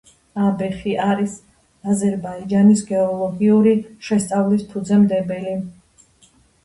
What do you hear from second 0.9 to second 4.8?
არის აზერბაიჯანის გეოლოგიური შესწავლის